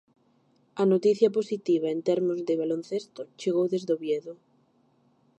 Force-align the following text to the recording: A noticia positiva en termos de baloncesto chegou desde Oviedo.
A 0.81 0.83
noticia 0.91 1.33
positiva 1.37 1.87
en 1.95 1.99
termos 2.09 2.39
de 2.47 2.53
baloncesto 2.61 3.21
chegou 3.39 3.65
desde 3.69 3.93
Oviedo. 3.97 4.33